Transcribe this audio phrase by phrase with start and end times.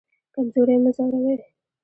[0.33, 1.35] کمزوری مه ځوروئ